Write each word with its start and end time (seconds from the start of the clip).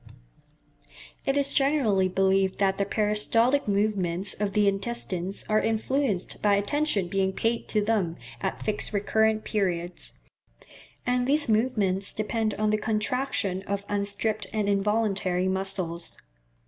It 1.27 1.37
is 1.37 1.53
generally 1.53 2.07
believed 2.07 2.57
that 2.57 2.79
the 2.79 2.87
peristaltic 2.87 3.67
movements 3.67 4.33
of 4.33 4.53
the 4.53 4.67
intestines 4.67 5.43
are 5.47 5.61
influenced 5.61 6.41
by 6.41 6.55
attention 6.55 7.07
being 7.07 7.33
paid 7.33 7.67
to 7.67 7.83
them 7.85 8.15
at 8.41 8.63
fixed 8.63 8.93
recurrent 8.93 9.45
periods; 9.45 10.13
and 11.05 11.27
these 11.27 11.47
movements 11.47 12.15
depend 12.15 12.55
on 12.55 12.71
the 12.71 12.79
contraction 12.79 13.61
of 13.67 13.85
unstriped 13.87 14.47
and 14.51 14.67
involuntary 14.67 15.47
muscles. 15.47 16.17